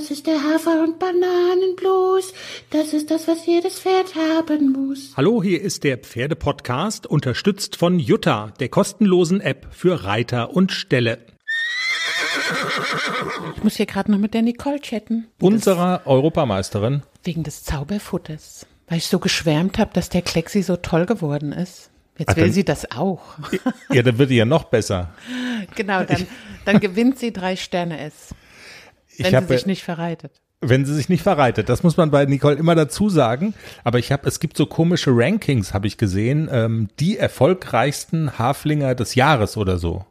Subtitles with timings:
[0.00, 2.32] Das ist der Hafer- und Bananenblues.
[2.70, 5.12] Das ist das, was jedes Pferd haben muss.
[5.14, 11.18] Hallo, hier ist der Pferdepodcast, unterstützt von Jutta, der kostenlosen App für Reiter und Ställe.
[13.56, 15.26] Ich muss hier gerade noch mit der Nicole chatten.
[15.38, 17.02] Unserer Europameisterin.
[17.22, 18.66] Wegen des Zauberfutters.
[18.88, 21.90] Weil ich so geschwärmt habe, dass der Klexi so toll geworden ist.
[22.16, 23.20] Jetzt Ach, will dann- sie das auch.
[23.92, 25.12] Ja, dann wird die ja noch besser.
[25.74, 26.26] genau, dann,
[26.64, 28.34] dann gewinnt sie drei Sterne es.
[29.16, 30.40] Ich Wenn sie habe, sich nicht verreitet.
[30.60, 33.54] wenn sie sich nicht verreitet, das muss man bei Nicole immer dazu sagen.
[33.84, 38.94] Aber ich habe, es gibt so komische Rankings, habe ich gesehen, ähm, die erfolgreichsten Haflinger
[38.94, 40.04] des Jahres oder so.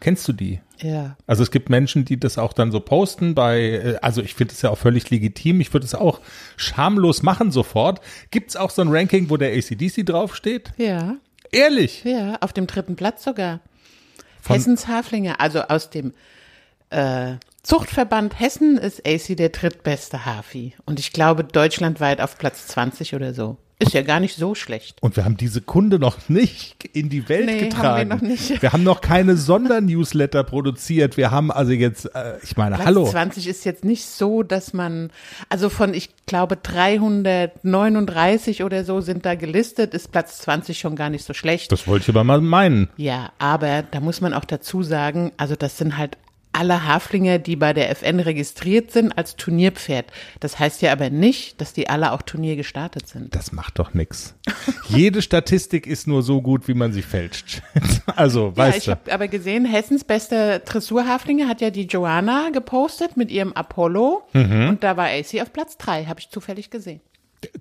[0.00, 0.60] Kennst du die?
[0.80, 1.16] Ja.
[1.26, 4.52] Also es gibt Menschen, die das auch dann so posten bei, äh, also ich finde
[4.52, 6.20] es ja auch völlig legitim, ich würde es auch
[6.56, 8.00] schamlos machen sofort.
[8.30, 10.72] Gibt's auch so ein Ranking, wo der ACDC draufsteht?
[10.76, 11.16] Ja.
[11.52, 12.02] Ehrlich?
[12.04, 13.60] Ja, auf dem dritten Platz sogar.
[14.42, 16.12] Von- Hessens Haflinge, also aus dem
[16.90, 20.74] äh, Zuchtverband Hessen ist AC der drittbeste Hafi.
[20.84, 23.56] Und ich glaube deutschlandweit auf Platz 20 oder so.
[23.80, 24.98] Ist ja gar nicht so schlecht.
[25.02, 28.08] Und wir haben diese Kunde noch nicht in die Welt Nee, haben wir getragen.
[28.10, 28.62] noch nicht.
[28.62, 31.16] Wir haben noch keine Sondernewsletter produziert.
[31.16, 33.08] Wir haben also jetzt, äh, ich meine, Platz hallo.
[33.08, 35.10] 20 ist jetzt nicht so, dass man,
[35.48, 41.10] also von, ich glaube, 339 oder so sind da gelistet, ist Platz 20 schon gar
[41.10, 41.72] nicht so schlecht.
[41.72, 42.88] Das wollte ich aber mal meinen.
[42.96, 46.16] Ja, aber da muss man auch dazu sagen, also das sind halt
[46.54, 50.06] alle Haflinge, die bei der FN registriert sind als Turnierpferd.
[50.40, 53.34] Das heißt ja aber nicht, dass die alle auch Turnier gestartet sind.
[53.34, 54.34] Das macht doch nix.
[54.88, 57.62] Jede Statistik ist nur so gut, wie man sie fälscht.
[58.16, 58.90] also, Ja, weißt ich du.
[58.92, 64.68] habe aber gesehen, Hessens beste Dressurhaflinge hat ja die Joanna gepostet mit ihrem Apollo Mhm.
[64.68, 67.00] und da war AC auf Platz drei, habe ich zufällig gesehen.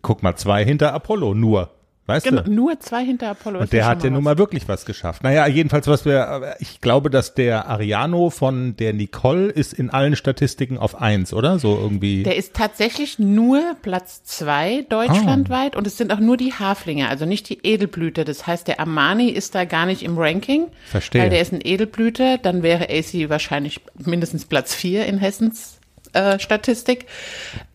[0.02, 1.72] Guck mal, zwei hinter Apollo, nur.
[2.06, 2.52] Weißt Genau, du?
[2.52, 3.60] nur zwei hinter Apollo.
[3.60, 5.24] Und der hat ja nun mal wirklich was geschafft.
[5.24, 9.90] Naja, jedenfalls, was wir, aber ich glaube, dass der Ariano von der Nicole ist in
[9.90, 11.60] allen Statistiken auf eins, oder?
[11.60, 12.24] So irgendwie.
[12.24, 17.26] Der ist tatsächlich nur Platz zwei deutschlandweit und es sind auch nur die Haflinge, also
[17.26, 18.26] nicht die Edelblüte.
[18.26, 20.68] Das heißt, der Armani ist da gar nicht im Ranking.
[20.86, 21.22] Verstehe.
[21.22, 25.80] Weil der ist ein Edelblüte, dann wäre AC wahrscheinlich mindestens Platz vier in Hessens
[26.12, 27.06] äh, Statistik.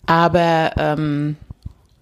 [0.05, 1.37] Aber ähm,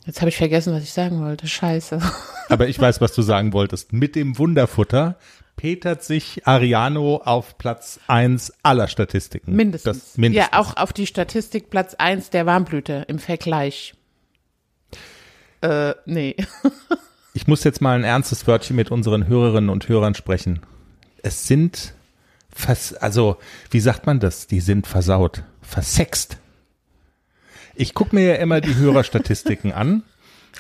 [0.07, 1.47] jetzt habe ich vergessen, was ich sagen wollte.
[1.47, 2.01] Scheiße.
[2.49, 3.93] Aber ich weiß, was du sagen wolltest.
[3.93, 5.17] Mit dem Wunderfutter
[5.57, 9.55] petert sich Ariano auf Platz eins aller Statistiken.
[9.55, 10.05] Mindestens.
[10.05, 10.53] Das, mindestens.
[10.53, 13.95] Ja, auch auf die Statistik Platz eins der Warmblüte im Vergleich.
[15.63, 16.37] Äh, nee.
[17.35, 20.61] Ich muss jetzt mal ein ernstes Wörtchen mit unseren Hörerinnen und Hörern sprechen.
[21.23, 21.93] Es sind
[23.01, 23.37] also,
[23.71, 24.47] wie sagt man das?
[24.47, 26.39] Die sind versaut, versext.
[27.77, 30.03] Ich gucke mir ja immer die Hörerstatistiken an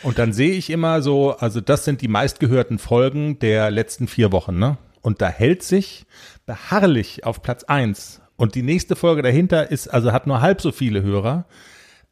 [0.02, 4.32] und dann sehe ich immer so, also das sind die meistgehörten Folgen der letzten vier
[4.32, 4.76] Wochen, ne?
[5.00, 6.04] Und da hält sich
[6.44, 8.20] beharrlich auf Platz eins.
[8.36, 11.46] Und die nächste Folge dahinter ist, also hat nur halb so viele Hörer.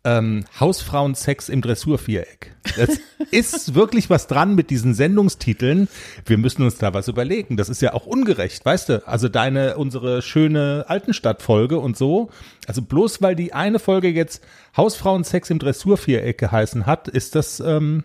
[0.04, 2.54] Ähm, Hausfrauensex im Dressurviereck.
[2.76, 2.98] Das
[3.30, 5.88] ist wirklich was dran mit diesen Sendungstiteln.
[6.26, 7.56] Wir müssen uns da was überlegen.
[7.56, 9.08] Das ist ja auch ungerecht, weißt du?
[9.08, 12.30] Also deine, unsere schöne Altenstadt-Folge und so.
[12.66, 14.44] Also bloß weil die eine Folge jetzt
[14.76, 18.04] Hausfrauensex im Dressurviereck geheißen hat, ist das ähm,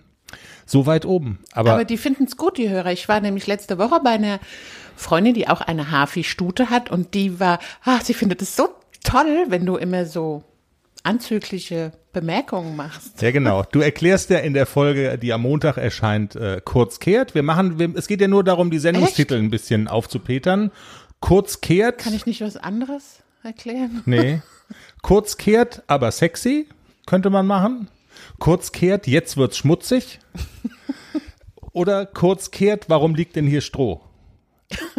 [0.65, 1.39] so weit oben.
[1.51, 2.91] Aber, Aber die finden es gut, die Hörer.
[2.91, 4.39] Ich war nämlich letzte Woche bei einer
[4.95, 8.69] Freundin, die auch eine Hafi-Stute hat und die war, ach, sie findet es so
[9.03, 10.43] toll, wenn du immer so
[11.03, 13.21] anzügliche Bemerkungen machst.
[13.21, 13.63] Ja, genau.
[13.71, 17.35] Du erklärst ja in der Folge, die am Montag erscheint, äh, kurz kehrt.
[17.35, 20.71] Wir machen, wir, es geht ja nur darum, die Sendungstitel ein bisschen aufzupetern.
[21.19, 21.99] Kurz kehrt.
[21.99, 24.01] Kann ich nicht was anderes erklären?
[24.05, 24.41] Nee.
[25.01, 26.67] Kurz kehrt, aber sexy,
[27.05, 27.89] könnte man machen.
[28.37, 30.19] Kurz kehrt, jetzt wird's schmutzig.
[31.71, 34.01] Oder kurz kehrt, warum liegt denn hier Stroh?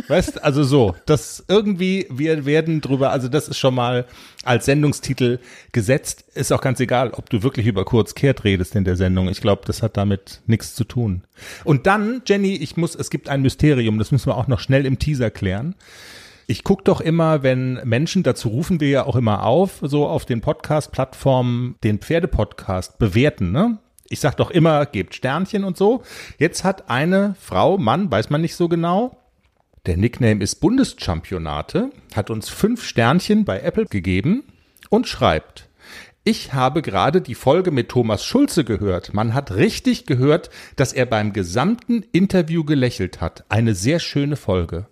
[0.09, 4.07] Weißt, also so, das irgendwie, wir werden drüber, also das ist schon mal
[4.45, 5.39] als Sendungstitel
[5.73, 6.25] gesetzt.
[6.35, 9.29] Ist auch ganz egal, ob du wirklich über kurz kehrt redest in der Sendung.
[9.29, 11.23] Ich glaube, das hat damit nichts zu tun.
[11.65, 14.87] Und dann, Jenny, ich muss, es gibt ein Mysterium, das müssen wir auch noch schnell
[14.87, 15.77] im Teaser klären.
[16.49, 20.25] Ich guck doch immer, wenn Menschen, dazu rufen wir ja auch immer auf, so auf
[20.25, 23.79] den Podcast-Plattformen den Pferdepodcast bewerten, ne?
[24.09, 26.03] Ich sag doch immer, gebt Sternchen und so.
[26.37, 29.20] Jetzt hat eine Frau, Mann, weiß man nicht so genau,
[29.87, 34.45] der Nickname ist Bundeschampionate, hat uns fünf Sternchen bei Apple gegeben
[34.91, 35.69] und schreibt,
[36.23, 39.15] ich habe gerade die Folge mit Thomas Schulze gehört.
[39.15, 43.45] Man hat richtig gehört, dass er beim gesamten Interview gelächelt hat.
[43.49, 44.87] Eine sehr schöne Folge.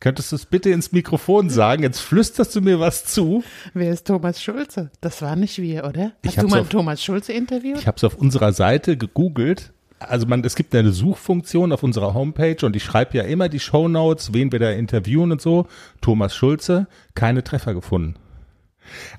[0.00, 1.84] Könntest du es bitte ins Mikrofon sagen?
[1.84, 3.44] Jetzt flüsterst du mir was zu.
[3.72, 4.90] Wer ist Thomas Schulze?
[5.00, 6.14] Das war nicht wir, oder?
[6.22, 7.78] Ich Hast du mal Thomas Schulze interviewt?
[7.78, 9.72] Ich habe es auf unserer Seite gegoogelt.
[10.08, 13.60] Also man, es gibt eine Suchfunktion auf unserer Homepage und ich schreibe ja immer die
[13.60, 15.66] Shownotes, wen wir da interviewen und so.
[16.00, 18.16] Thomas Schulze, keine Treffer gefunden.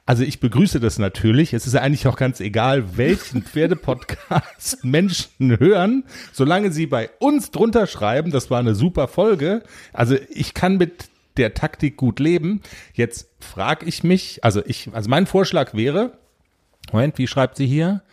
[0.05, 1.53] Also ich begrüße das natürlich.
[1.53, 7.51] Es ist ja eigentlich auch ganz egal, welchen Pferdepodcast Menschen hören, solange sie bei uns
[7.51, 9.63] drunter schreiben, das war eine super Folge.
[9.93, 11.05] Also ich kann mit
[11.37, 12.61] der Taktik gut leben.
[12.93, 16.17] Jetzt frage ich mich, also ich, also mein Vorschlag wäre,
[16.91, 18.03] Moment, wie schreibt sie hier?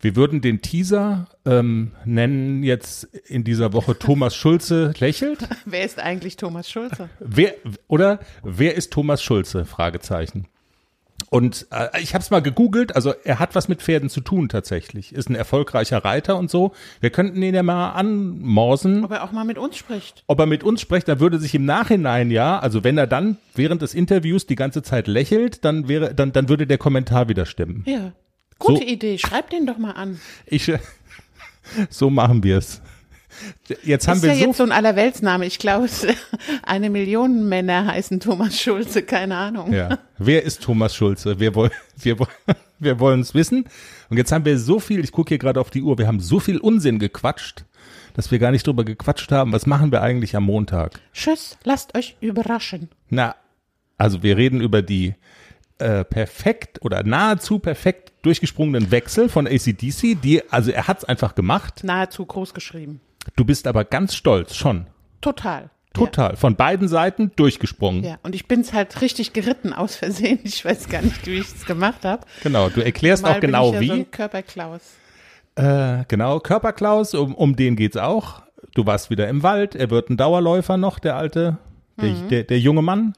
[0.00, 5.40] Wir würden den Teaser ähm, nennen jetzt in dieser Woche Thomas Schulze lächelt.
[5.64, 7.08] Wer ist eigentlich Thomas Schulze?
[7.18, 7.54] Wer
[7.88, 9.64] oder wer ist Thomas Schulze?
[9.64, 10.46] Fragezeichen.
[11.30, 14.48] Und äh, ich habe es mal gegoogelt, also er hat was mit Pferden zu tun
[14.48, 15.12] tatsächlich.
[15.12, 16.72] Ist ein erfolgreicher Reiter und so.
[17.00, 19.04] Wir könnten ihn ja mal anmorsen.
[19.04, 20.24] Ob er auch mal mit uns spricht.
[20.26, 23.36] Ob er mit uns spricht, dann würde sich im Nachhinein ja, also wenn er dann
[23.54, 27.44] während des Interviews die ganze Zeit lächelt, dann wäre, dann, dann würde der Kommentar wieder
[27.44, 27.82] stimmen.
[27.86, 28.12] Ja.
[28.58, 29.18] Gute So- Idee.
[29.18, 30.20] Schreib den doch mal an.
[30.46, 30.70] Ich,
[31.90, 32.80] so machen wir es.
[33.84, 35.46] Jetzt haben ist wir ja so jetzt so ein Allerweltsname.
[35.46, 35.88] Ich glaube,
[36.64, 39.02] eine Million Männer heißen Thomas Schulze.
[39.02, 39.72] Keine Ahnung.
[39.72, 39.98] Ja.
[40.18, 41.38] Wer ist Thomas Schulze?
[41.38, 42.28] Wir wollen, wir, wollen-
[42.80, 43.64] wir wollen es wissen.
[44.10, 46.18] Und jetzt haben wir so viel, ich gucke hier gerade auf die Uhr, wir haben
[46.20, 47.64] so viel Unsinn gequatscht,
[48.14, 49.52] dass wir gar nicht drüber gequatscht haben.
[49.52, 50.98] Was machen wir eigentlich am Montag?
[51.12, 51.58] Tschüss.
[51.62, 52.88] Lasst euch überraschen.
[53.10, 53.36] Na,
[53.98, 55.14] also wir reden über die
[55.78, 61.34] äh, perfekt oder nahezu perfekt durchgesprungenen Wechsel von ACDC, die, also er hat es einfach
[61.34, 61.84] gemacht.
[61.84, 63.00] Nahezu groß geschrieben.
[63.36, 64.86] Du bist aber ganz stolz, schon.
[65.20, 65.70] Total.
[65.94, 66.36] Total.
[66.36, 68.04] Von beiden Seiten durchgesprungen.
[68.04, 70.38] Ja, und ich bin's halt richtig geritten aus Versehen.
[70.44, 72.24] Ich weiß gar nicht, wie ich es gemacht habe.
[72.42, 72.68] Genau.
[72.68, 73.88] Du erklärst auch bin genau ich ja wie.
[73.88, 74.80] So Körperklaus.
[75.56, 78.42] Äh, genau, Körperklaus, um, um den geht's auch.
[78.74, 81.58] Du warst wieder im Wald, er wird ein Dauerläufer noch, der alte,
[82.00, 83.14] der, der, der junge Mann.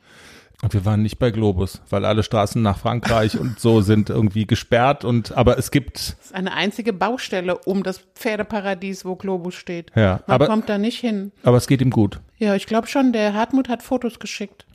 [0.63, 4.47] Und wir waren nicht bei Globus, weil alle Straßen nach Frankreich und so sind irgendwie
[4.47, 9.55] gesperrt und aber es gibt, Das ist eine einzige Baustelle um das Pferdeparadies, wo Globus
[9.55, 9.91] steht.
[9.97, 11.33] Ja, Man aber- kommt da nicht hin.
[11.45, 12.21] aber es geht ihm gut.
[12.39, 14.67] Ja, ich glaube schon, der Hartmut hat Fotos geschickt.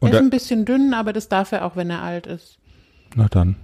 [0.00, 2.58] Und er ist ein bisschen dünn, aber das darf er auch, wenn er alt ist.
[3.14, 3.56] Na dann.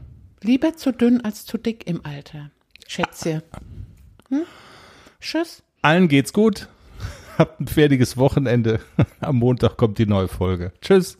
[0.43, 2.51] Lieber zu dünn als zu dick im Alter.
[2.87, 3.43] Schätze.
[4.31, 4.43] Hm?
[5.21, 5.63] Tschüss.
[5.83, 6.69] Allen geht's gut.
[7.39, 8.81] Habt ein fertiges Wochenende.
[9.21, 10.73] Am Montag kommt die neue Folge.
[10.81, 11.19] Tschüss.